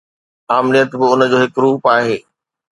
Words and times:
آمريت 0.57 0.89
به 0.99 1.05
ان 1.11 1.21
جو 1.31 1.37
هڪ 1.43 1.53
روپ 1.63 1.81
آهي. 1.95 2.17